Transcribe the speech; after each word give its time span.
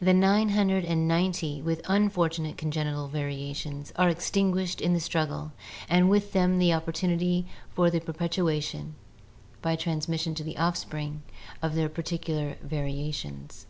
The 0.00 0.14
nine 0.14 0.48
hundred 0.48 0.86
and 0.86 1.06
ninety 1.06 1.60
with 1.60 1.82
un 1.90 2.08
fortunate 2.08 2.56
congenital 2.56 3.06
variations 3.08 3.92
are 3.96 4.08
extinguished 4.08 4.80
in 4.80 4.94
the 4.94 4.98
struggle 4.98 5.52
and 5.90 6.08
with 6.08 6.32
them 6.32 6.58
the 6.58 6.72
opportunity 6.72 7.46
for 7.74 7.90
the 7.90 8.00
perpetuation 8.00 8.94
(by 9.60 9.76
trans 9.76 10.08
mission 10.08 10.34
to 10.36 10.42
the 10.42 10.56
offspring) 10.56 11.20
of 11.60 11.74
their 11.74 11.90
particular 11.90 12.56
variations. 12.62 13.66